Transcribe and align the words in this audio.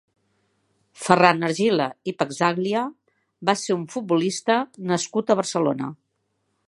Ferran 1.07 1.45
Argila 1.49 1.85
i 2.11 2.13
Pazzaglia 2.21 2.85
va 3.51 3.55
ser 3.65 3.77
un 3.81 3.85
futbolista 3.97 4.57
nascut 4.93 5.31
a 5.31 5.37
Barcelona. 5.43 5.93